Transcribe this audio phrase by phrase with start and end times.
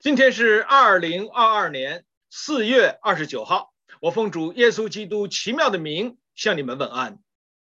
[0.00, 7.18] 今天是二零二二年四月二十九号，我奉主耶稣基督奇妙的名向你们问安。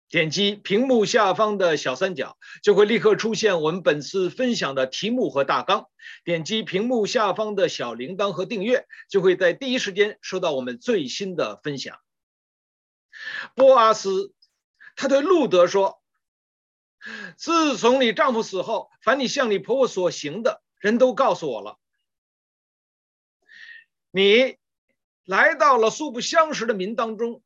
[0.09, 5.87] 点击屏幕下方的小三角，就会立刻出现我们本次分享的题目和大纲。
[6.25, 11.99] 点击屏幕下方的小铃铛和订阅，就会在第一时间收到我们最新的分享。
[13.57, 14.33] 波阿斯，
[14.95, 16.01] 他对路德说
[17.37, 21.79] ：“自从你丈夫死后，凡你向你婆婆所行的，人都告诉我了。
[24.11, 24.57] 你
[25.25, 27.43] 来到了素不相识的民当中，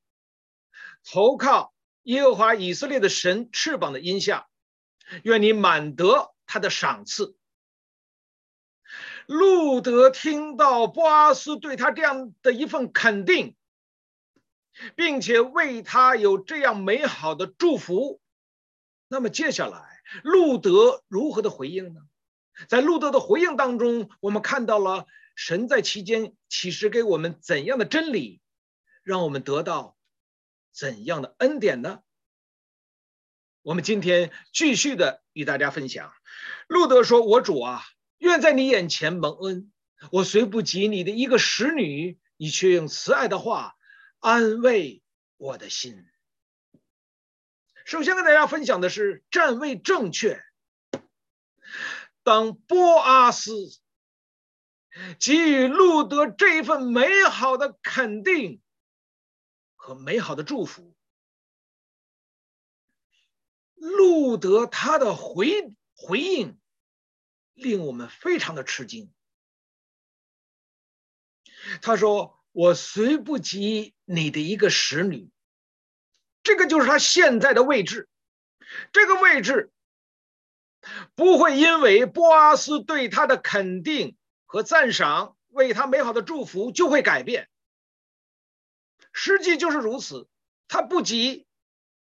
[1.05, 1.73] 投靠。”
[2.05, 4.47] 耶和华以色列的神翅膀的荫下，
[5.23, 7.35] 愿你满得他的赏赐。
[9.25, 13.57] 路德听到波阿斯对他这样的一份肯定，
[14.95, 18.21] 并且为他有这样美好的祝福，
[19.09, 22.03] 那么接下来路德如何的回应呢？
[22.69, 28.41] 在路德的回应当中，我们看到了神在其间启示给我们怎样的真理，
[29.03, 29.97] 让我们得到。
[30.73, 32.03] 怎样的恩典呢？
[33.63, 36.13] 我们今天继续的与大家分享。
[36.67, 37.83] 路德说：“我主啊，
[38.19, 39.73] 愿在你眼前蒙恩。
[40.11, 43.77] 我虽不及你的一个使女，你却用慈爱的话
[44.19, 45.03] 安慰
[45.37, 46.05] 我的心。”
[47.87, 50.43] 首先跟大家分享的是站位正确。
[52.25, 53.53] 当波阿斯
[55.19, 58.61] 给予路德这一份美好的肯定。
[59.77, 60.97] 和美好的祝福，
[63.75, 66.59] 路德他的回回应，
[67.53, 69.13] 令我们非常的吃惊。
[71.83, 75.29] 他说：“我虽不及你的一个使女，
[76.43, 78.09] 这个就是他现在的位置。
[78.91, 79.71] 这个位置
[81.15, 84.17] 不会因为波阿斯对他的肯定
[84.55, 87.51] 和赞赏，为他美好的祝福就会改变。”
[89.13, 90.29] 实际就是如此，
[90.69, 91.49] 他不及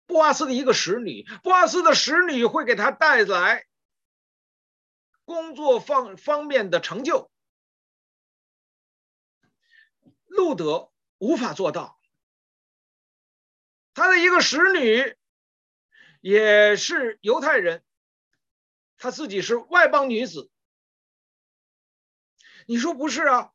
[0.05, 3.65] 波阿斯的一个使女，波阿斯的使女会给他带来
[5.23, 7.31] 工作方方面的成就，
[10.25, 11.97] 路德无法做到。
[13.93, 15.15] 他的一个使女
[16.19, 17.81] 也是犹太人，
[18.97, 20.51] 他自己是外邦女子。
[22.65, 23.51] 你说不是啊？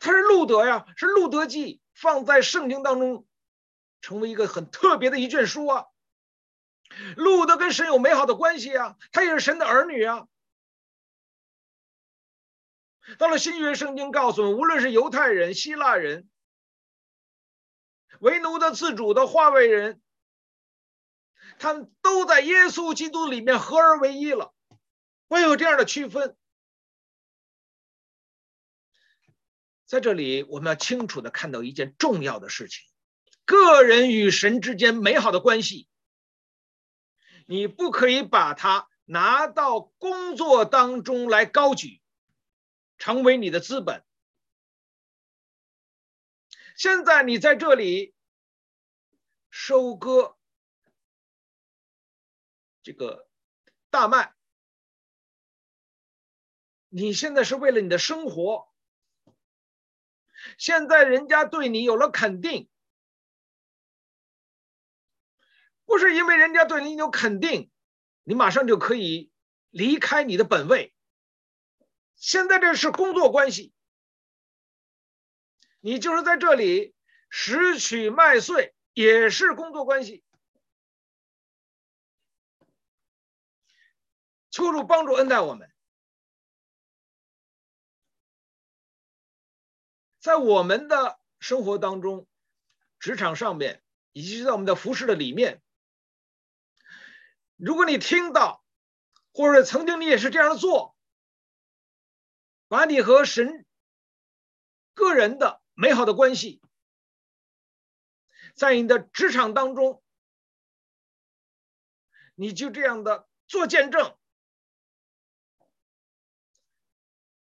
[0.00, 1.80] 他是路德呀，是路德记。
[1.94, 3.26] 放在圣经当中，
[4.02, 5.86] 成为一个很特别的一卷书啊。
[7.16, 10.28] 路德跟神有美好的关系啊，他也是神的儿女啊。
[13.16, 16.28] 到了新约圣经告诉我们，无论是犹太人、希腊人、
[18.20, 20.02] 为奴的、自主的、化外人，
[21.58, 24.52] 他们都在耶稣基督里面合而为一了。
[25.30, 26.36] 会有这样的区分。
[29.86, 32.84] 在这里，我们要清楚的看到一件重要的事情：
[33.44, 35.88] 个人与神之间美好的关系，
[37.46, 42.02] 你不可以把它拿到工作当中来高举，
[42.98, 44.04] 成为你的资本。
[46.76, 48.12] 现在你在这里
[49.48, 50.36] 收割
[52.82, 53.28] 这个
[53.88, 54.34] 大麦，
[56.88, 58.68] 你现在是为了你的生活。
[60.56, 62.68] 现在人家对你有了肯定，
[65.84, 67.70] 不是因为人家对你有肯定，
[68.24, 69.30] 你马上就可以
[69.70, 70.94] 离开你的本位。
[72.16, 73.74] 现在这是工作关系，
[75.80, 76.94] 你就是在这里
[77.28, 80.24] 拾取麦穗，也是工作关系。
[84.50, 85.70] 求主帮助恩待我们。
[90.26, 92.26] 在我们的生活当中，
[92.98, 93.80] 职场上面，
[94.12, 95.62] 以及在我们的服饰的里面，
[97.54, 98.64] 如果你听到，
[99.32, 100.96] 或者曾经你也是这样做，
[102.66, 103.64] 把你和神
[104.94, 106.60] 个人的美好的关系，
[108.56, 110.02] 在你的职场当中，
[112.34, 114.18] 你就这样的做见证，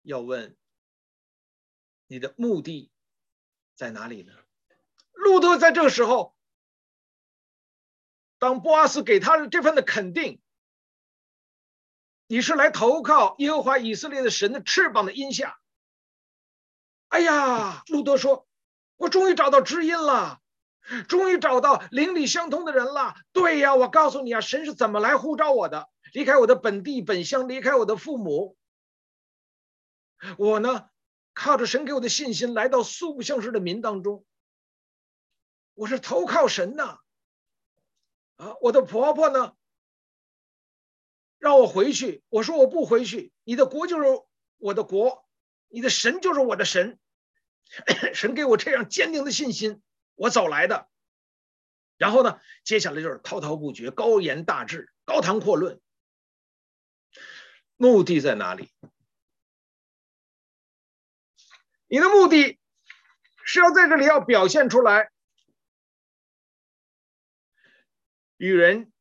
[0.02, 0.54] 要问。
[2.06, 2.90] 你的目的
[3.74, 4.32] 在哪里呢？
[5.12, 6.36] 路德在这个时候，
[8.38, 10.40] 当波阿斯给他的这份的肯定，
[12.26, 15.58] 你是来投靠耶和华以色列的神的翅膀的荫下。
[17.08, 18.46] 哎呀，路德说
[18.96, 20.40] ：“我终于找到知音了，
[21.08, 25.88] 终于找到灵里相通的人了。”对呀，我告诉你啊，神是怎么来呼召我的？
[26.12, 28.56] 离开我的本地本乡，离开我的父母。
[30.38, 30.88] 我呢，
[31.34, 34.24] 靠着神给我的信心，来到素不相识的民当中。
[35.74, 37.00] 我是投靠神呐，
[38.36, 39.56] 啊，我的婆婆呢，
[41.38, 43.32] 让我回去，我说我不回去。
[43.42, 44.04] 你的国就是
[44.58, 45.26] 我的国，
[45.68, 46.98] 你的神就是我的神，
[48.14, 49.82] 神给我这样坚定的信心，
[50.14, 50.88] 我走来的。
[51.98, 55.80] 然后呢，接下来就是滔滔不绝、高言大志、高谈阔论。
[57.76, 58.70] 目的在哪里？
[61.86, 62.58] 你的目的
[63.44, 65.10] 是要在这里要表现出来，
[68.36, 68.92] 与人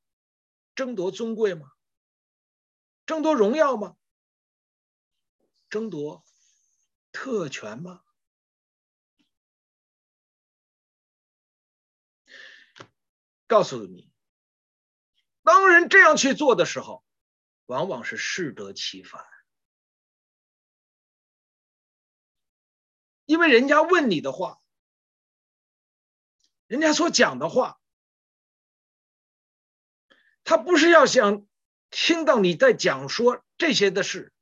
[0.75, 1.71] 争夺尊贵吗？
[3.05, 3.95] 争夺荣耀吗？
[5.69, 6.23] 争夺
[7.11, 8.01] 特权吗？
[13.47, 14.11] 告诉你，
[15.43, 17.03] 当人这样去做的时候，
[17.65, 19.23] 往往是适得其反，
[23.25, 24.59] 因为人家问你的话，
[26.67, 27.79] 人家所讲的话，
[30.43, 31.45] 他不是要想
[31.89, 34.33] 听到你在讲说这些的事。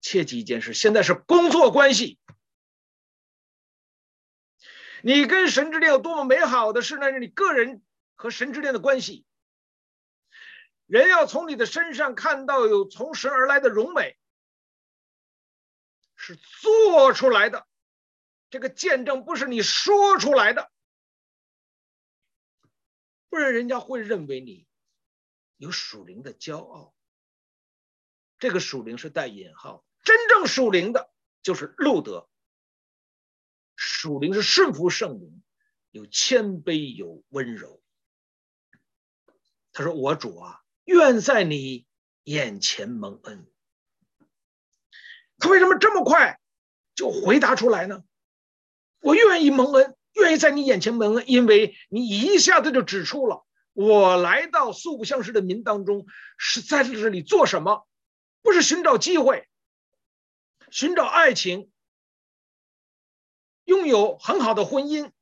[0.00, 2.18] 切记一件事，现在是工作关系。
[5.02, 7.18] 你跟神之间有多么美好的事那是？
[7.18, 7.82] 你个人
[8.16, 9.24] 和神之间的关系，
[10.86, 14.18] 人要从你的身上看到有从神而来的荣美，
[16.22, 17.66] 是做出来的。
[18.50, 20.70] 这个见证不是你说出来的，
[23.30, 24.66] 不然人家会认为你
[25.56, 26.94] 有属灵的骄傲。
[28.38, 31.10] 这个属灵是带引号，真正属灵的
[31.42, 32.28] 就是路德。
[33.76, 35.42] 属灵是顺服圣灵，
[35.90, 37.82] 有谦卑，有温柔。
[39.72, 41.86] 他说：“我主啊，愿在你
[42.24, 43.50] 眼前蒙恩。”
[45.40, 46.38] 他为什么这么快
[46.94, 48.04] 就回答出来呢？
[49.00, 56.06] 我愿意蒙恩，愿意在你眼前蒙恩，因为你一下子就指出了我来到素不相识的民当中
[56.36, 57.88] 是在这里做什么？
[58.42, 59.48] 不是寻找机会，
[60.70, 61.70] 寻找爱情。
[63.64, 65.12] 拥有很好的婚姻，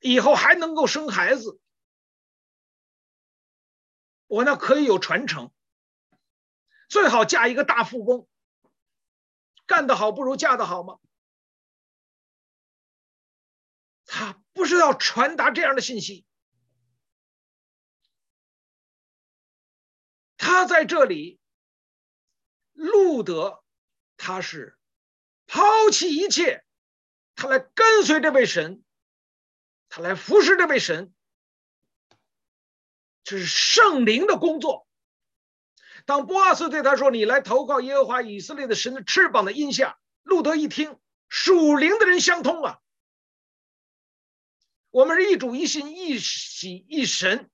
[0.00, 1.58] 以后还能够生孩子，
[4.26, 5.50] 我呢可以有传承，
[6.88, 8.28] 最好嫁一个大富翁，
[9.66, 10.98] 干得好不如嫁得好吗？
[14.08, 16.24] 他不是要传达这样的信息，
[20.36, 21.40] 他在这里，
[22.72, 23.64] 路德，
[24.16, 24.78] 他是
[25.46, 26.64] 抛弃一切。
[27.34, 28.82] 他来跟随这位神，
[29.88, 31.12] 他来服侍这位神，
[33.24, 34.85] 这是圣灵的工作。
[36.06, 40.98] 当波阿斯对他说：“你来投靠耶和华以色列的神的翅膀的荫下。”路德一听，
[41.28, 42.80] 属灵的人相通啊！
[44.90, 47.50] 我们是一主一心一喜一神，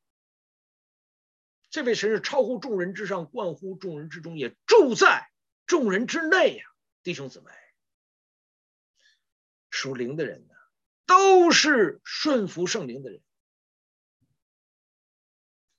[1.71, 5.29] 这位神是超乎众人之上，冠乎众人之中，也住在
[5.67, 6.65] 众人之内呀，
[7.03, 7.51] 弟兄姊妹。
[9.71, 10.55] 属灵的人呢，
[11.07, 13.23] 都是顺服圣灵的人，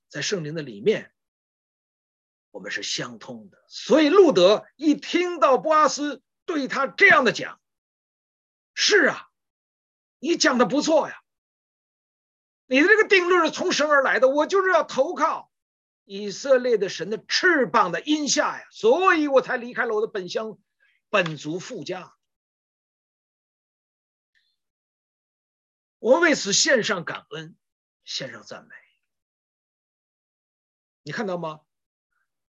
[0.08, 1.13] 在圣灵的里面，
[2.54, 3.64] 我们是相通的。
[3.66, 7.60] 所以路德一听到波阿斯对他这样的讲，
[8.74, 9.28] 是啊，
[10.20, 11.20] 你讲的不错呀，
[12.66, 15.50] 你的这个定论是从神而来的，我就是要投靠
[16.04, 20.56] 以色列的神的翅膀的荫下呀，所以我才离开了我的本乡、
[21.10, 22.14] 本族、父家。
[25.98, 27.56] 我为此献上感恩，
[28.04, 28.74] 献上赞美。
[31.02, 31.62] 你看到吗？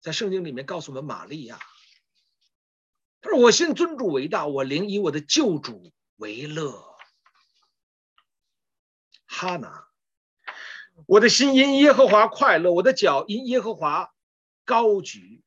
[0.01, 1.59] 在圣经里面告诉我们，玛利亚，
[3.21, 6.85] 他说：“我信尊主为大，我灵以我的救主为乐。”
[9.27, 9.87] 哈拿，
[11.05, 14.13] 我的心因耶和华快乐，我的脚因耶和华
[14.65, 15.43] 高举，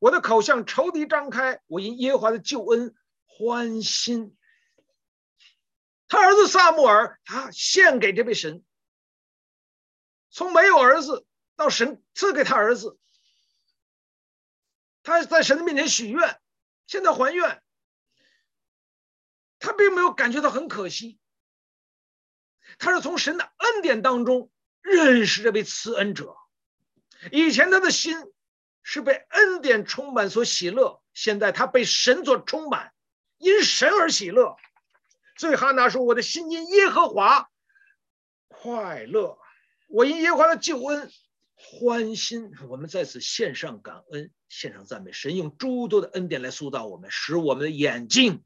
[0.00, 4.36] 我的口向仇敌张开，我因耶和华的救恩欢心。
[6.08, 8.64] 他儿子撒母耳，他献给这位神，
[10.30, 11.26] 从没有儿子
[11.56, 12.98] 到神赐给他儿子，
[15.02, 16.40] 他在神的面前许愿，
[16.86, 17.62] 现在还愿，
[19.58, 21.18] 他并没有感觉到很可惜，
[22.78, 26.36] 他是从神的恩典当中认识这位慈恩者，
[27.30, 28.16] 以前他的心
[28.82, 32.92] 是被恩典充满所喜乐，现在他被神所充满，
[33.38, 34.56] 因神而喜乐。
[35.36, 37.48] 所以哈拿说：“我的心因耶和华
[38.48, 39.38] 快乐，
[39.88, 41.10] 我因耶和华的救恩
[41.64, 45.12] 欢心，我们在此献上感恩，献上赞美。
[45.12, 48.44] 神用诸多的恩典来塑造我们，使我们的眼睛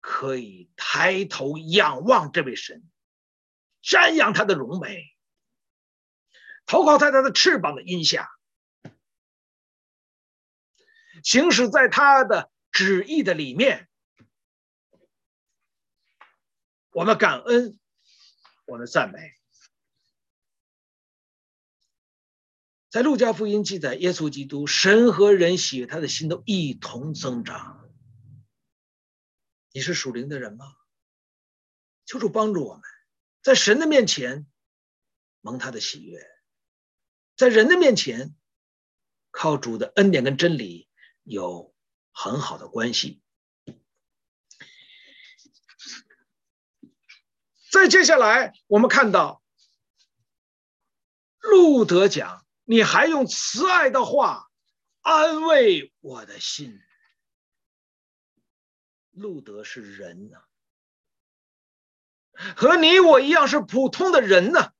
[0.00, 2.84] 可以抬头仰望这位神，
[3.82, 5.16] 瞻仰他的荣美，
[6.66, 8.30] 投靠在他的翅膀的荫下，
[11.24, 13.88] 行驶在他的旨意的里面。
[16.92, 17.78] 我们感恩，
[18.66, 19.39] 我们赞美。
[22.90, 27.88] 在路加福音记载，耶稣基督神和人喜悦他的心都一同增长。
[29.70, 30.74] 你是属灵的人吗？
[32.04, 32.82] 求主帮助我们，
[33.42, 34.44] 在神的面前
[35.40, 36.20] 蒙他的喜悦，
[37.36, 38.34] 在人的面前
[39.30, 40.88] 靠主的恩典跟真理
[41.22, 41.72] 有
[42.10, 43.22] 很好的关系。
[47.70, 49.44] 再接下来，我们看到
[51.38, 52.44] 路德讲。
[52.70, 54.48] 你还用慈爱的话
[55.00, 56.80] 安慰我的心。
[59.10, 60.44] 路德是人呐，
[62.54, 64.72] 和你我一样是普通的人呐。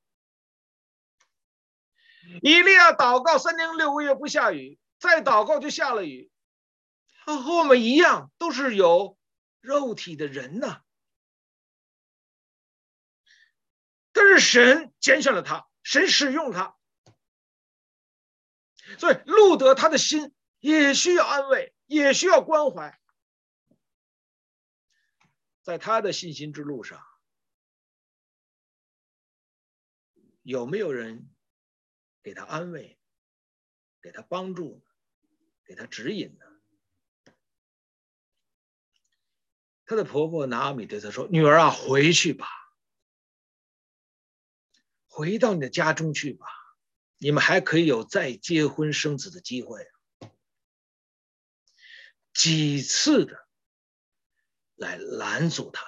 [2.42, 6.30] 以利亚祷告三年六个月不下雨，再祷告就下了雨。
[7.24, 9.18] 他和我们一样，都是有
[9.60, 10.82] 肉体的人呐。
[14.12, 16.76] 但是神拣选了他，神使用他。
[18.98, 23.00] 所以，路德他的心也需要安慰，也需要关怀。
[25.62, 27.04] 在他的信心之路上，
[30.42, 31.30] 有没有人
[32.22, 32.98] 给他安慰、
[34.00, 34.82] 给他帮助、
[35.64, 37.32] 给他指引呢？
[39.84, 42.46] 他的婆婆拿俄米对他说：“女儿啊，回去吧，
[45.08, 46.46] 回到你的家中去吧。”
[47.22, 49.86] 你们还可以有再结婚生子的机会，
[52.32, 53.46] 几次的
[54.74, 55.84] 来拦阻他，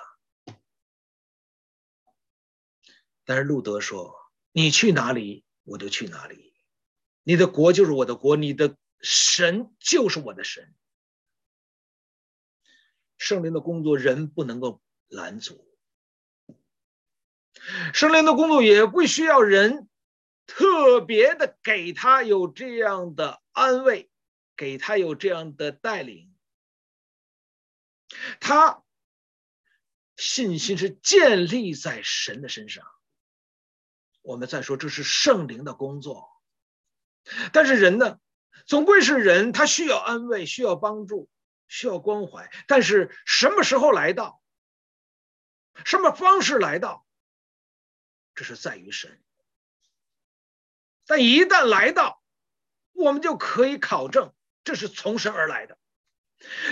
[3.25, 4.15] 但是路德说
[4.53, 6.53] ：“你去哪里，我就去哪里。
[7.23, 10.75] 你的国就是我的国，你的神就是我的神。
[13.17, 15.65] 圣灵的工作，人不能够拦阻；
[17.95, 19.89] 圣灵的工作也不需要人。”
[20.47, 24.11] 特别的给他有这样的安慰，
[24.57, 26.35] 给他有这样的带领，
[28.41, 28.83] 他
[30.17, 32.87] 信心是建立在神的身上。
[34.21, 36.29] 我们再说，这是圣灵的工作。
[37.53, 38.21] 但是人呢，
[38.67, 41.31] 总归是人，他需要安慰，需要帮助，
[41.67, 42.51] 需要关怀。
[42.67, 44.43] 但是什么时候来到，
[45.85, 47.07] 什么方式来到，
[48.35, 49.23] 这是在于神。
[51.07, 52.23] 但一旦来到，
[52.93, 54.33] 我们就可以考证
[54.65, 55.79] 这是从神而来的。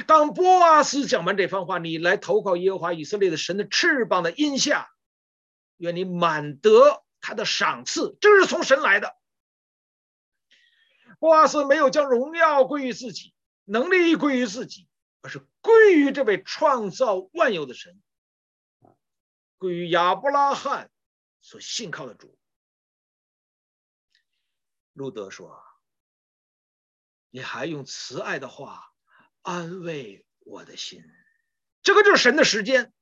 [0.07, 4.91] 当波阿斯讲完这番话，你来投靠耶和华以色列的神的翅膀的荫下，
[5.77, 9.17] 愿你满得他的赏赐，这是从神来的。
[11.19, 13.35] 波阿斯没有将荣耀归于自己，
[13.65, 14.89] 能力归于自己，
[15.21, 18.01] 而是归于这位创造万有的神，
[19.59, 20.91] 归于亚伯拉罕
[21.41, 22.37] 所信靠的主。
[25.01, 25.65] 路德说
[27.33, 28.93] ：“你还用慈爱的话
[29.41, 31.03] 安慰我的心，
[31.83, 32.93] 这个就是神的时间，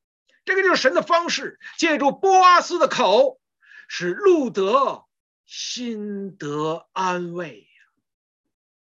[0.44, 3.40] 这个就是神的方式，借助波阿斯的口，
[3.88, 5.08] 使路德
[5.44, 7.68] 心得安慰。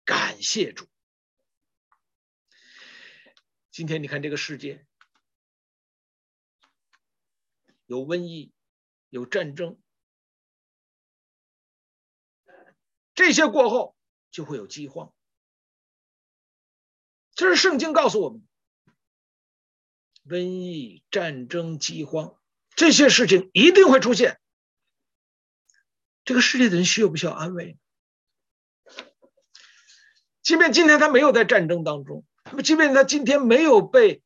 [0.03, 0.85] 感谢主。
[3.71, 4.85] 今天你看这个世界，
[7.85, 8.51] 有瘟疫，
[9.09, 9.79] 有战争。”
[13.19, 13.97] 这些过后
[14.31, 15.13] 就会有饥荒，
[17.35, 18.47] 这是圣经告诉我们：
[20.25, 22.39] 瘟疫、战争、饥荒
[22.77, 24.39] 这些事情一定会出现。
[26.23, 27.77] 这个世界的人需要不需要安慰？
[30.41, 34.23] 即便今天他没有在战争当中，那么即便他今天没有被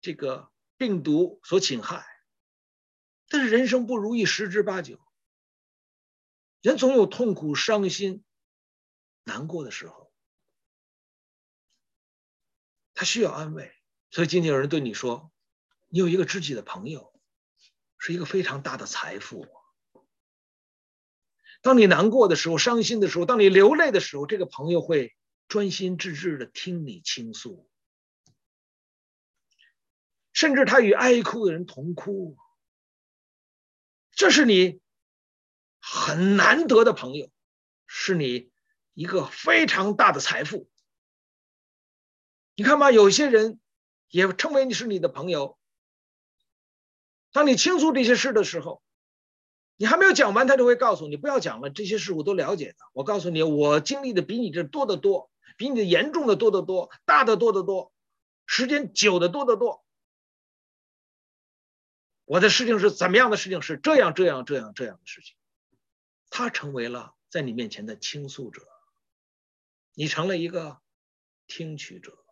[0.00, 2.04] 这个病毒所侵害，
[3.28, 4.98] 但是人生不如意十之八九。
[6.64, 8.24] 人总有痛苦、伤心、
[9.24, 10.10] 难过的时候，
[12.94, 13.70] 他需要安慰。
[14.10, 15.30] 所以今天有人对你说
[15.92, 17.12] ：“你有一个知己的朋友，
[17.98, 19.46] 是一个非常大的财富。”
[21.60, 25.14] 当你难过的时候、伤心的时候、当你流泪的时候，这个朋友会
[25.48, 27.68] 专心致志的听你倾诉，
[30.32, 32.38] 甚至他与哀哭的人同哭。
[34.12, 34.82] 这是你。
[35.86, 37.30] 很难得的朋友，
[37.86, 38.50] 是你
[38.94, 40.66] 一个非常大的财富。
[42.54, 43.60] 你看嘛，有些人
[44.08, 45.58] 也称为你是你的朋友。
[47.32, 48.82] 当你倾诉这些事的时候，
[49.76, 52.76] 你还没有讲完，他就会告诉你不要讲了，这些事我都了解的。
[52.94, 57.92] 我告诉你，我经历的比你这多得多，比你的严重的多得多，大的多得多，
[58.46, 59.84] 时间久的多得多。
[62.24, 63.60] 我的事情是怎么样的事情？
[63.60, 65.36] 是这样这样这样这样的事情。
[66.36, 68.66] 他成为了在你面前的倾诉者，
[69.92, 70.82] 你成了一个
[71.46, 72.26] 听取者。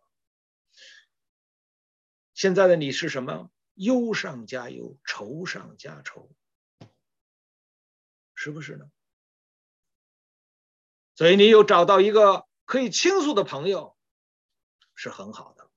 [2.33, 3.49] 现在的你是什么？
[3.75, 6.35] 忧上加忧，愁上加愁，
[8.35, 8.91] 是不是呢？
[11.15, 13.97] 所以你有找到一个可以倾诉的朋友，
[14.95, 15.71] 是很好的。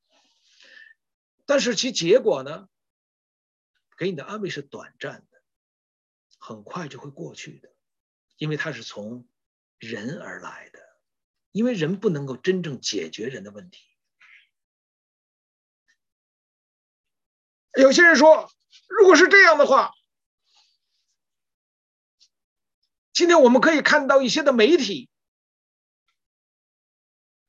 [1.45, 2.69] 但是其结果呢？
[3.97, 5.43] 给你的安慰是短暂的，
[6.41, 7.76] 很快就会过去的。
[8.37, 9.29] 因为它是从
[9.79, 10.81] 人而来的，
[11.53, 13.85] 因为人不能够真正解决人的问题。
[17.79, 18.51] 有些人说，
[18.89, 19.93] 如果是这样的话，
[23.13, 25.11] 今天我们可以看到一些的媒体，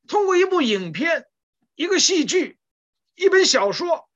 [0.07, 1.29] 通过一部影片、
[1.75, 2.59] 一个戏剧、
[3.15, 4.09] 一本小说，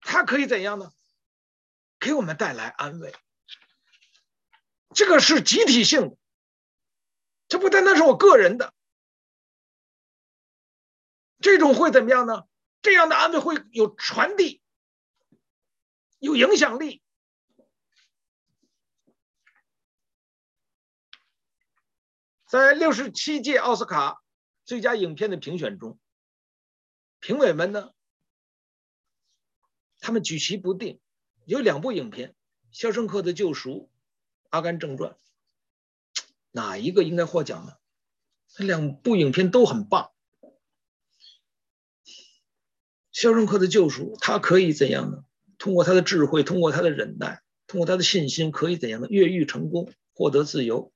[0.00, 0.92] 它可以怎样呢？
[1.98, 3.14] 给我们带来安慰。
[4.94, 6.16] 这个是集体性的，
[7.48, 8.74] 这不单单是我个人的。
[11.40, 12.44] 这种会怎么样呢？
[12.82, 14.60] 这样的安慰会有传递，
[16.18, 17.02] 有影响力。
[22.46, 24.22] 在六十七届奥斯卡
[24.64, 25.98] 最佳影片的评选中，
[27.20, 27.92] 评委们呢，
[30.00, 31.00] 他们举棋不定，
[31.44, 32.30] 有两部影片，
[32.72, 33.70] 《肖申克的救赎》。
[34.50, 35.12] 《阿甘正传》
[36.50, 37.72] 哪一个应该获奖呢？
[38.48, 40.10] 这两部影片都很棒，
[43.12, 45.24] 《肖申克的救赎》他可以怎样呢？
[45.56, 49.06] 通过他的智慧，通过他的忍耐，通过他的信心，可以怎样呢？
[49.08, 50.92] 越狱成功，获得自由，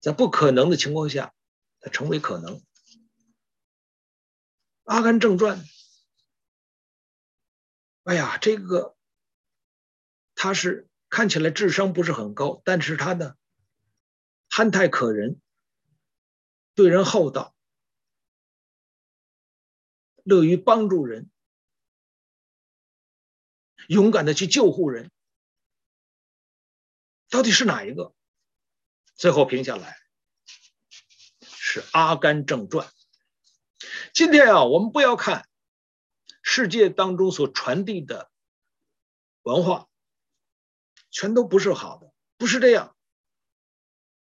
[0.00, 1.34] 在不可能的情况下，
[1.80, 2.56] 他成为可能。
[4.84, 5.58] 《阿甘正传》，
[8.04, 8.95] 哎呀，这个。
[10.36, 13.34] 他是看起来智商不是很高，但是他呢，
[14.50, 15.40] 憨态可人，
[16.74, 17.54] 对人厚道，
[20.22, 21.30] 乐于帮助人，
[23.88, 25.10] 勇敢的去救护人，
[27.30, 28.14] 到底是哪一个？
[29.14, 29.96] 最后评下来
[31.40, 32.86] 是《阿甘正传》。
[34.12, 35.48] 今天啊，我们不要看
[36.42, 38.30] 世界当中所传递的
[39.40, 39.88] 文化。
[41.16, 42.94] 全都不是好的，不是这样。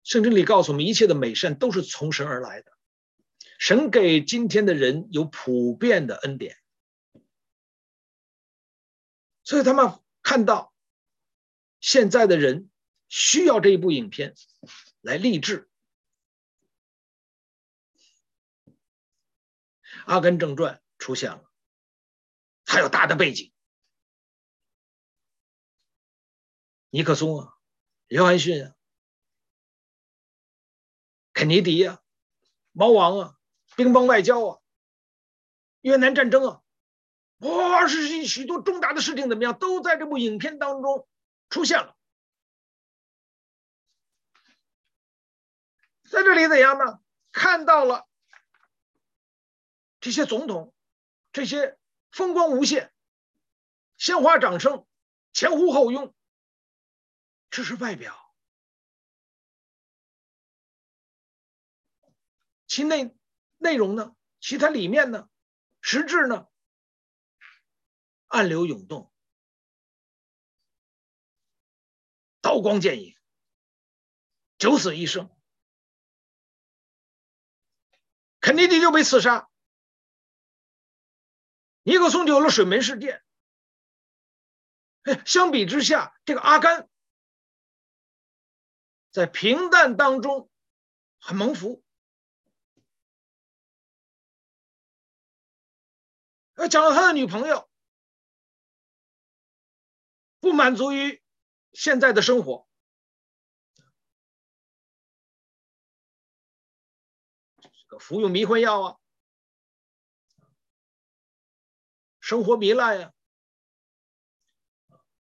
[0.03, 2.73] 圣经里告诉我们，一切的美善都是从神而来的。
[3.59, 6.57] 神给今天的人有普遍的恩典，
[9.45, 10.73] 所以他们看到
[11.81, 12.71] 现在的人
[13.11, 14.35] 需要这一部影片
[15.03, 15.69] 来励志。
[20.07, 21.45] 《阿甘正传》出现了，
[22.65, 23.50] 它有大的背景。
[26.91, 27.55] 尼克松啊，
[28.09, 28.75] 约翰逊啊，
[31.33, 32.03] 肯尼迪啊，
[32.73, 33.39] 毛王啊，
[33.77, 34.61] 乒乓外交啊，
[35.83, 36.63] 越南战争啊，
[37.39, 41.09] 哇，是许许多重大的事情怎么样，都在这部影片当中
[41.49, 41.97] 出现了。
[46.11, 47.01] 在这里怎样呢？
[47.31, 48.09] 看到了
[50.01, 50.75] 这些总统，
[51.33, 51.79] 这些
[52.11, 52.93] 风光无限，
[53.97, 54.85] 鲜花掌声，
[55.33, 56.13] 前呼后拥。
[57.51, 58.35] 这是外表，
[62.69, 63.17] 其内
[63.57, 64.15] 内容呢？
[64.41, 65.29] 其他里面呢？
[65.81, 66.49] 实质呢？
[68.29, 69.13] 暗流涌动，
[72.41, 73.17] 刀光剑影，
[74.57, 75.29] 九死一生，
[78.39, 79.51] 肯尼迪就被刺杀，
[81.83, 83.25] 尼克松就有了水门事件。
[85.03, 86.89] 哎，相比之下，这个阿甘。
[89.11, 90.49] 在平淡当中
[91.19, 91.83] 很蒙福。
[96.55, 97.71] 呃，讲了他的女朋友，
[100.41, 101.23] 不满足于
[101.73, 102.69] 现在的生活，
[107.63, 108.99] 这个服用迷魂药啊，
[112.21, 113.15] 生活糜烂呀，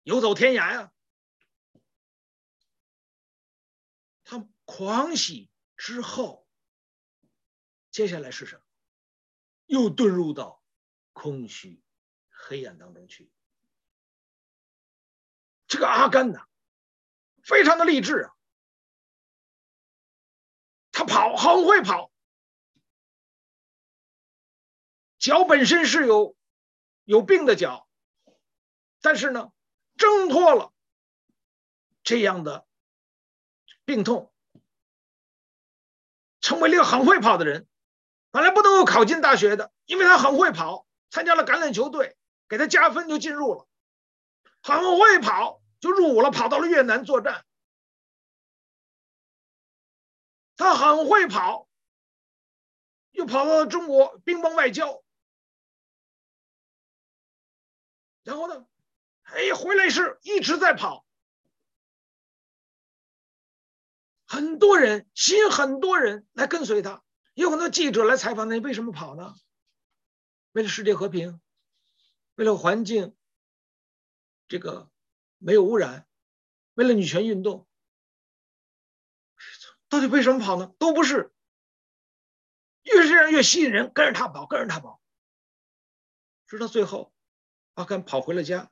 [0.02, 0.92] 游走天涯呀。
[4.70, 6.46] 狂喜之后，
[7.90, 8.62] 接下来是什么？
[9.66, 10.62] 又遁入到
[11.12, 11.82] 空虚、
[12.28, 13.32] 黑暗当中去。
[15.66, 16.46] 这个阿甘呐，
[17.42, 18.36] 非常的励志啊！
[20.92, 22.12] 他跑很会跑，
[25.18, 26.36] 脚本身是有
[27.02, 27.88] 有病的脚，
[29.00, 29.52] 但是呢，
[29.96, 30.72] 挣脱了
[32.04, 32.68] 这样的
[33.84, 34.32] 病痛，
[36.40, 37.66] 成为了一个很会跑的人。
[38.30, 42.16] 本来不能够考进大学的，因为他很会跑，参加了橄榄球队，
[42.48, 43.66] 给他加分就进入了。
[44.62, 47.44] 很会跑就入伍了，跑到了越南作战。
[50.56, 51.68] 他很会跑，
[53.10, 55.02] 又跑到了中国乒乓外交。
[58.22, 58.66] 然后呢，
[59.22, 61.04] 哎，回来是一直在跑。
[64.30, 67.02] 很多人吸引很多人来跟随他，
[67.34, 69.34] 有很多记者来采访他，你为什么跑呢？
[70.52, 71.40] 为了世界和平，
[72.36, 73.16] 为了环境。
[74.46, 74.88] 这个
[75.38, 76.06] 没有污染，
[76.74, 77.66] 为了女权运动，
[79.88, 80.72] 到底为什么跑呢？
[80.78, 81.32] 都不是，
[82.82, 85.00] 越是这样越吸引人，跟着他跑，跟着他跑，
[86.46, 87.12] 直到最后，
[87.74, 88.70] 阿甘跑回了家，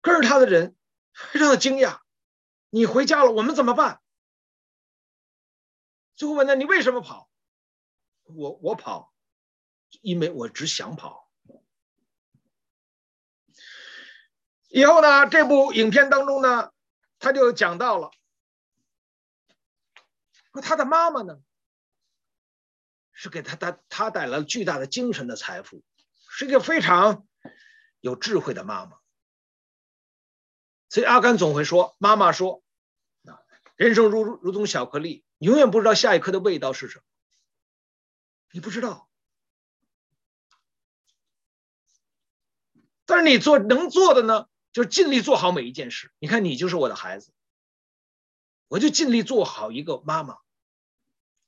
[0.00, 0.76] 跟着他的人
[1.12, 2.00] 非常的惊讶，
[2.70, 4.00] 你回家了，我们怎么办？
[6.18, 7.30] 最后问他，你为什么跑？
[8.24, 9.14] 我我跑，
[10.00, 11.30] 因为我只想跑。
[14.68, 16.72] 以后呢，这部影片当中呢，
[17.20, 18.10] 他就讲到了，
[20.52, 21.40] 说他的妈妈呢，
[23.12, 25.84] 是给他带他带来了巨大的精神的财富，
[26.28, 27.28] 是一个非常
[28.00, 28.98] 有智慧的妈妈。
[30.88, 32.64] 所以阿甘总会说，妈妈说，
[33.24, 33.38] 啊，
[33.76, 37.04] 人生如如同巧克力，永远不知道下一刻的味道是什么，
[38.52, 39.08] 你不知道，
[43.06, 44.48] 但是你做能做的呢？
[44.70, 46.12] 就尽力做好每一件事。
[46.18, 47.32] 你看，你就是我的孩子，
[48.68, 50.38] 我就尽力做好一个妈妈，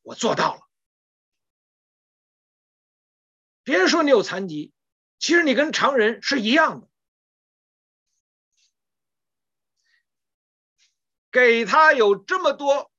[0.03, 0.63] 我做到了。
[3.63, 4.73] 别人说你有残疾，
[5.19, 6.89] 其实你跟常人是一样的。
[11.31, 12.90] 给他有这么多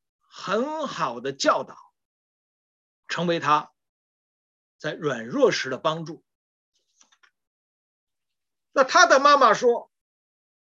[0.41, 1.77] 很好的教导，
[3.07, 3.71] 成为他
[4.77, 6.23] 在软弱时的帮助。
[8.71, 9.89] 那他的妈妈说。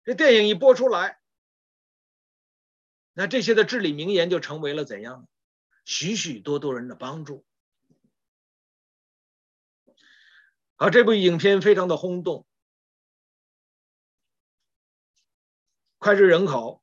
[0.04, 1.20] 这电影一播出来，
[3.12, 5.28] 那这些的至理名言就成为了怎样？
[5.84, 7.44] 许许多多人的帮助。
[10.76, 12.46] 好，这部影片非常的轰动，
[15.98, 16.82] 脍炙人口，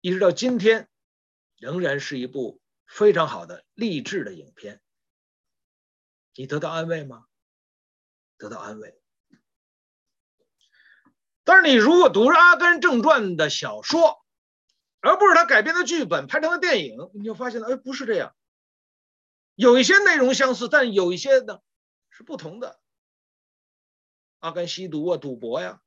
[0.00, 0.88] 一直到今天，
[1.56, 4.80] 仍然是一部非常好的励志的影片。
[6.34, 7.26] 你得到安慰吗？
[8.36, 9.00] 得到安慰。
[11.44, 14.24] 但是你如果读《阿甘正传》的小说，
[15.00, 18.34] 而不是他改编的剧本拍成的电影，你就发现了，哎，不是这样。
[19.54, 21.60] 有一些内容相似，但有一些呢
[22.10, 22.80] 是不同的。
[24.40, 25.80] 阿甘吸毒啊，赌博呀，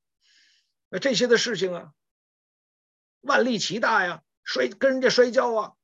[0.87, 1.93] 那这些的事情啊，
[3.19, 5.75] 万力奇大呀，摔跟人家摔跤啊，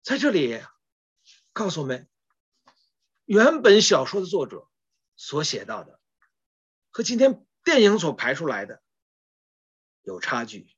[0.00, 0.62] 在这里
[1.52, 2.08] 告诉我们，
[3.24, 4.68] 原本小说的作者
[5.16, 5.98] 所写到的。
[6.92, 8.80] 和今天电影所排出来的
[10.02, 10.72] 有差距。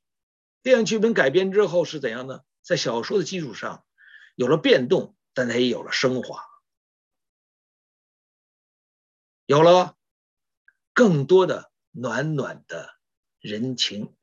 [0.63, 2.41] 电影剧本改编之后是怎样呢？
[2.63, 3.85] 在小说的基础上
[4.33, 6.43] 有了变动，但它也有了升华，
[9.45, 9.95] 有了
[10.93, 12.97] 更多的暖暖的
[13.39, 14.17] 人情，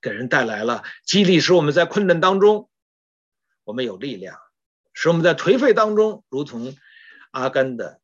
[0.00, 2.70] 给人带来了激励，使我们在困难当中
[3.64, 4.38] 我们有力量，
[4.92, 6.76] 使我们在颓废当中，如同
[7.30, 8.00] 阿甘的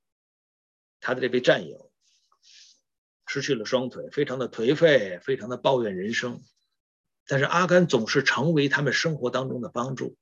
[1.00, 1.90] 他的这位战友。
[3.28, 6.44] 失去了双腿，非常的颓废，非常的抱怨人生。
[7.26, 10.16] 但是阿甘总是成为他们生活当中的帮助。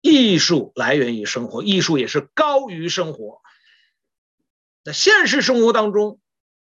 [0.00, 3.40] 艺术来源于生活，艺术也是高于生活。
[4.82, 6.20] 在现实生活当中，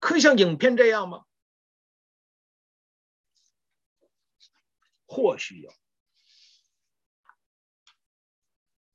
[0.03, 1.25] 可以像影片这样吗？
[5.07, 5.73] 或许有，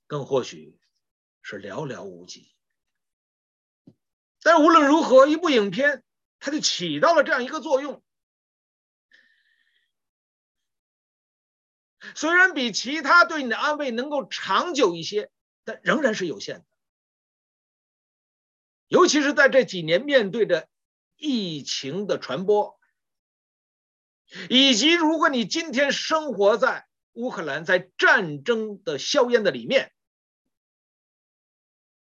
[0.05, 0.77] 更或许
[1.41, 2.51] 是寥寥无几。
[4.41, 6.03] 但无论如何，一部影片
[6.39, 8.03] 它就起到了这样一个作用。
[12.15, 15.31] 虽然比其他对你的安慰能够长久一些，
[15.63, 16.65] 但仍然是有限的。
[18.89, 20.67] 尤其是在这几年面对着
[21.17, 22.79] 疫情的传播，
[24.49, 29.91] 以及如果你今天生活在乌克兰在战争的硝烟的里面，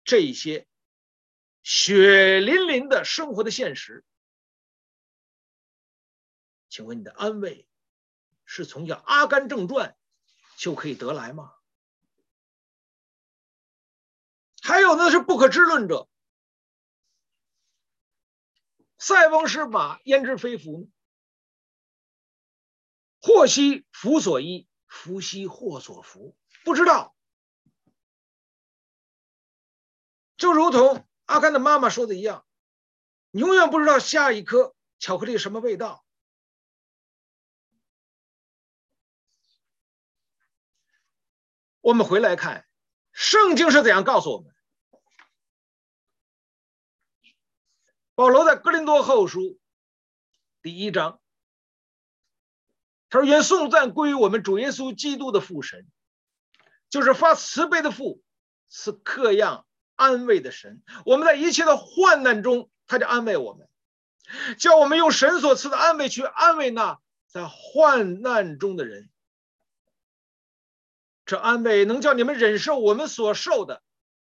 [0.04, 0.68] 这些
[1.62, 4.04] 血淋淋的生活的现实，
[6.70, 7.68] 请问你的安慰
[8.46, 9.90] 是从叫《阿甘正传》
[10.62, 11.54] 就可以得来吗？
[14.62, 16.08] 还有呢，是不可知论者。
[19.02, 20.88] 塞翁失马，焉知非福？
[23.20, 26.38] 祸兮福所依，福兮祸所伏。
[26.64, 27.16] 不知道，
[30.38, 32.46] 就如同阿甘的妈妈说的一样，
[33.32, 36.06] 你永远不知道下一颗巧克力什么味道。
[41.80, 42.68] 我们回来看，
[43.12, 44.51] 圣经是怎样告诉我们？
[48.22, 49.58] 保罗在哥林多后书
[50.62, 51.20] 第一章，
[53.10, 55.88] 他说：“愿颂赞归于我们主耶稣基督的父神，
[56.88, 58.22] 就是发慈悲的父，
[58.70, 60.84] 赐各样安慰的神。
[61.04, 63.68] 我们在一切的患难中，他就安慰我们，
[64.60, 69.10] 叫我们用神所赐的安慰去安慰那在患难中的人。
[71.26, 73.82] 这安慰能叫你们忍受我们所受的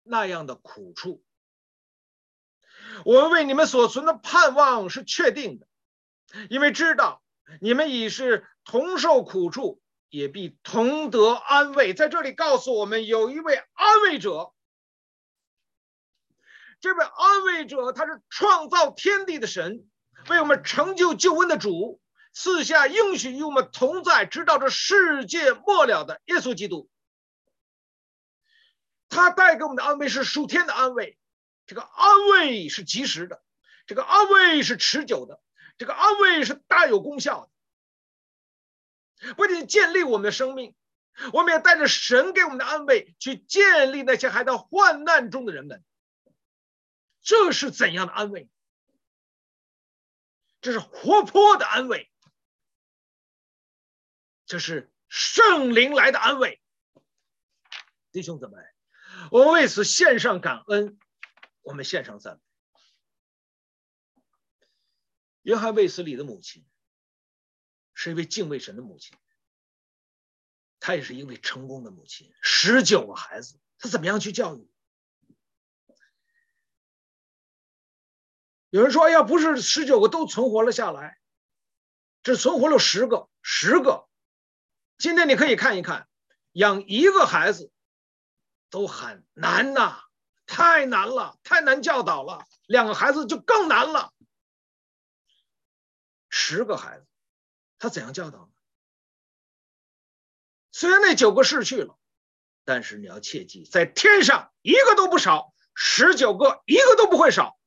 [0.04, 1.24] 那样的苦处。”
[3.06, 5.68] 我们为你们所存的盼望是确定的，
[6.50, 7.22] 因为知道
[7.62, 11.94] 你们已是同受苦处，也必同得安慰。
[11.94, 14.54] 在这里告诉我们，有一位安慰者，
[16.80, 19.86] 这位安慰者他是创造天地的神，
[20.30, 22.02] 为我们成就救恩的主，
[22.34, 26.90] 赐下应许与我们同在，直到这世界末了的耶稣基督。
[29.10, 31.18] 他带给我们的安慰是属天的安慰。
[31.68, 33.44] 这个安慰是及时的，
[33.86, 35.40] 这个安慰是持久的，
[35.78, 37.52] 这个安慰是大有功效
[39.20, 40.76] 的，不仅建立我们的生命，
[41.34, 45.84] 我们也带着神给我们的安慰去建立那些还在患难中的人们。
[47.22, 48.50] 这是怎样的安慰？
[50.62, 52.10] 这是活泼的安慰，
[54.46, 56.62] 这是圣灵来的安慰。
[58.12, 58.56] 弟兄姊妹，
[59.32, 60.98] 我们为此献上感恩。
[61.68, 62.42] 我们献上赞美。
[65.42, 66.66] 约翰卫斯理的母亲
[67.94, 69.18] 是一位敬畏神的母亲，
[70.80, 72.34] 她也是一位成功的母亲。
[72.42, 74.72] 十九个孩子，她怎么样去教育？
[78.70, 81.20] 有人说：“哎呀，不是十九个都存活了下来，
[82.24, 84.08] 只存活了十个，十个。”
[84.98, 86.08] 今天你可以看一看，
[86.54, 87.74] 养一个孩子
[88.70, 90.07] 都很难呐。
[90.48, 92.48] 太难了，太难教导了。
[92.66, 94.12] 两个孩子就更难了。
[96.30, 97.06] 十个孩子，
[97.78, 98.50] 他怎样教导呢？
[100.72, 101.98] 虽然那九个逝去了，
[102.64, 107.60] 但是你要切记，在天上一个都不少，十九个一个都不会少，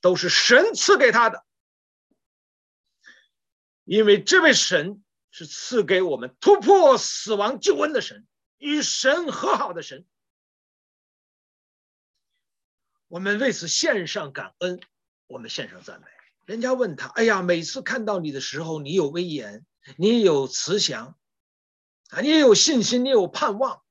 [0.00, 1.44] 都是神赐给他的。
[3.84, 8.26] 因为这位神是赐给我们突破死亡救恩的神，
[8.58, 10.06] 与神和好的神。
[13.12, 14.80] 我们为此献上感恩，
[15.26, 16.06] 我们献上赞美。
[16.46, 19.66] 人家问他：“哎呀，每次看到你的时候，你有威严，
[19.98, 21.14] 你有慈祥，
[22.08, 23.84] 啊，你也有信心，你有盼望，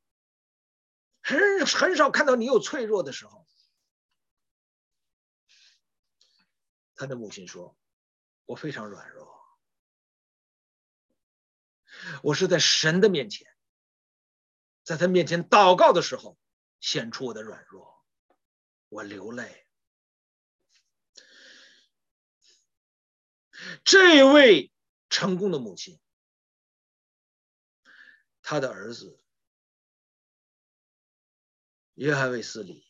[1.22, 3.46] 很很少看到你有脆弱的时候。”
[6.98, 7.78] 他的母亲说
[8.46, 9.32] ：“我非常软弱，
[12.24, 13.48] 我是在神的面前，
[14.82, 16.40] 在他面前祷告的时候，
[16.80, 17.90] 显出我的软弱。”
[18.92, 19.66] 我流泪。
[23.86, 24.70] 这位
[25.10, 25.98] 成功的母亲，
[28.42, 29.18] 他的儿子
[31.94, 32.86] 约翰卫斯理，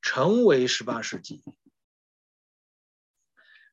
[0.00, 1.44] 成为十八世纪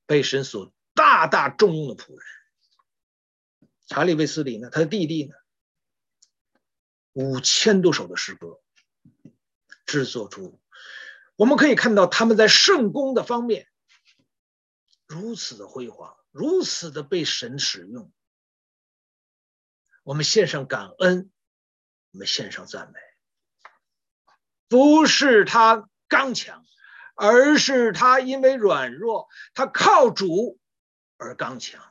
[0.06, 2.28] 被神所大大重用的仆人。
[3.88, 5.34] 查理卫斯理呢，他的弟弟呢，
[7.14, 8.62] 五千多首的诗歌。
[9.90, 10.62] 制作出，
[11.36, 13.68] 我们可以看到他们在圣工的方面
[15.08, 18.14] 如此的辉煌，如此的被神使用。
[20.04, 21.32] 我们献上感恩，
[22.12, 23.00] 我们献上赞美。
[24.68, 26.64] 不是他刚强，
[27.16, 30.60] 而是他因为软弱，他靠主
[31.18, 31.84] 而刚强。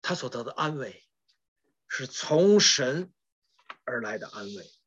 [0.00, 1.04] 他所得的安慰，
[1.88, 3.12] 是从神
[3.84, 4.77] 而来的安慰。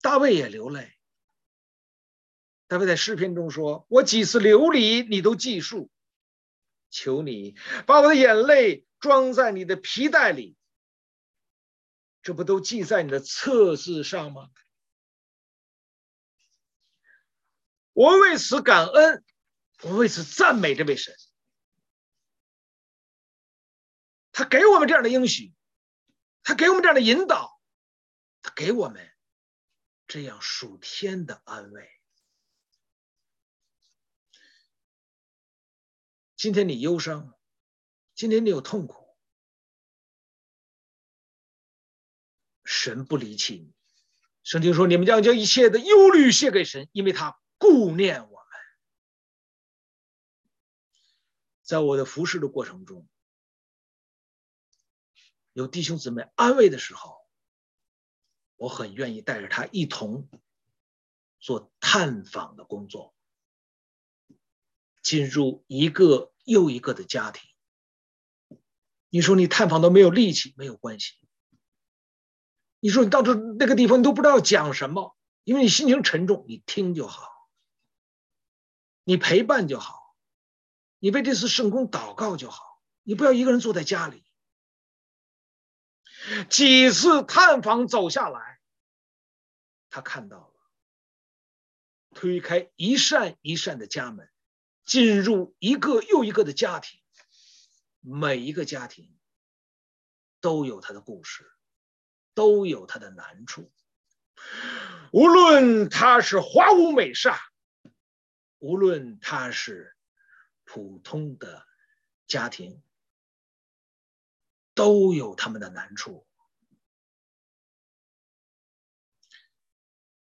[0.00, 0.92] 大卫也流泪。
[2.66, 5.90] 大卫在诗篇中说：“我几次流离，你都记数。
[6.90, 7.54] 求你
[7.86, 10.56] 把我的眼泪装在你的皮袋里，
[12.22, 14.50] 这不都记在你的册子上吗？”
[17.92, 19.24] 我为此感恩，
[19.82, 21.14] 我为此赞美这位神。
[24.30, 25.52] 他给我们这样的应许，
[26.44, 27.60] 他给我们这样的引导，
[28.40, 29.10] 他给我们
[30.08, 31.88] 这样属天的安慰。
[36.34, 37.38] 今天你忧伤，
[38.14, 39.14] 今天你有痛苦，
[42.64, 43.74] 神不离弃你。
[44.42, 48.48] 圣经说：“你们将将一切的忧虑卸给神，因为他顾念我们。”
[51.62, 53.06] 在我的服侍的过程中，
[55.52, 57.27] 有弟兄姊妹安慰的时候，
[58.58, 60.28] 我很愿意带着他一同
[61.40, 63.14] 做探访的工作。
[65.00, 67.48] 进入一个又一个的家庭，
[69.08, 71.14] 你说你探访都没有力气，没有关系。
[72.80, 77.26] 你说你到这那个地方，你都不知道讲什么，因为你心情沉重，你听就好，
[79.04, 80.14] 你陪伴就好，
[80.98, 84.24] 你为这次圣工祷告就好，你不要一个人坐在家里。
[86.48, 88.60] 几次探访走下来，
[89.90, 90.54] 他看到了，
[92.14, 94.30] 推开一扇一扇的家门。
[94.84, 96.98] 进入一个又一个的家庭，
[98.00, 99.14] 每一个家庭
[100.40, 101.52] 都有他的故事，
[102.32, 103.70] 都有他的难处。
[105.12, 107.38] 无论他是华屋美厦，
[108.56, 109.94] 无论他是
[110.64, 111.66] 普通的
[112.26, 112.82] 家庭，
[114.78, 116.24] 都有他们的难处。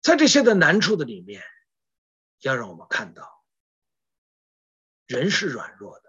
[0.01, 1.45] 在这些的难处的里面，
[2.39, 3.45] 要让我们看到。
[5.07, 6.09] 人是软弱的，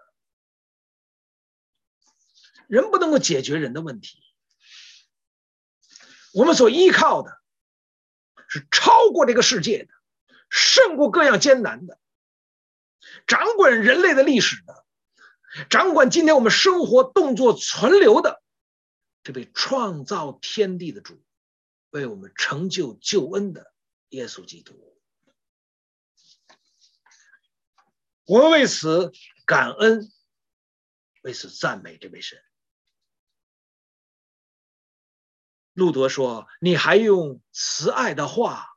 [2.68, 4.24] 人不能够解决人的问题。
[6.34, 7.44] 我们所依靠的
[8.48, 9.94] 是超过这个世界的，
[10.50, 12.00] 胜过各样艰难的，
[13.28, 14.87] 掌管人类的历史的，
[15.70, 18.42] 掌管今天我们生活动作存留的，
[19.24, 21.24] 这位创造天地的主，
[21.90, 23.74] 为我们成就救恩的
[24.10, 24.98] 耶稣基督。
[28.26, 29.12] 我们为此
[29.46, 30.12] 感恩，
[31.22, 32.38] 为此赞美这位神。
[35.74, 38.68] 路德说：“你还用慈爱的话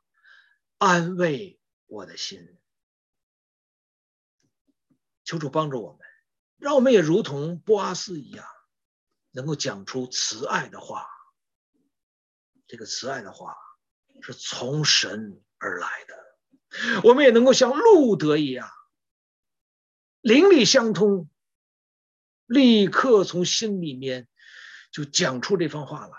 [0.77, 2.59] 安慰我的心。”
[5.25, 5.99] 求主帮助我们，
[6.61, 8.45] 让我们也如同波阿斯一样，
[9.31, 11.07] 能够讲出慈爱的话。
[12.67, 13.57] 这个慈爱的话
[14.21, 18.69] 是从神而来的，我们也能够像路德一样。
[20.21, 21.27] 灵里相通，
[22.45, 24.29] 立刻从心里面
[24.91, 26.13] 就讲出这番话来。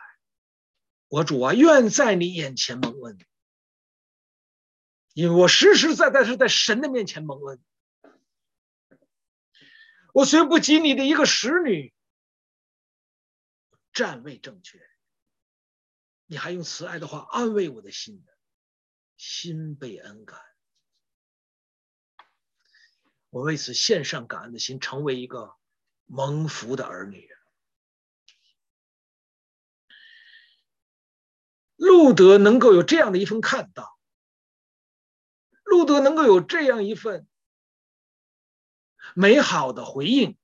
[1.06, 3.18] 我主啊，愿在你眼前蒙恩，
[5.14, 7.62] 因为我实实在在是在神的面前蒙恩。
[10.12, 11.92] 我虽不及你的一个使女，
[13.92, 14.78] 站位正确，
[16.26, 18.24] 你还用慈爱的话安慰我的心，
[19.16, 20.38] 心被恩感。
[23.30, 25.56] 我为此献上感恩的心，成为一个
[26.04, 27.26] 蒙福的儿女。
[31.76, 33.98] 路德能够有这样的一份看到，
[35.64, 37.26] 路德能够有这样一份
[39.14, 40.38] 美好的回应，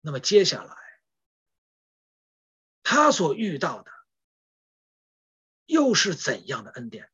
[0.00, 0.76] 那么接下来
[2.82, 3.90] 他所遇到的
[5.66, 7.10] 又是怎样的恩典呢？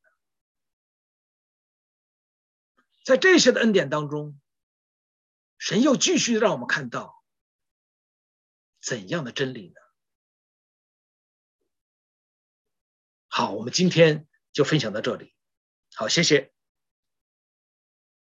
[3.03, 4.39] 在这些的恩典当中，
[5.57, 7.23] 神又继续让我们看到
[8.81, 9.75] 怎样的真理呢？
[13.27, 15.35] 好，我们今天就分享到这里。
[15.93, 16.56] 好，谢谢。